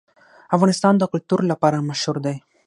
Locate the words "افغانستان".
0.55-0.93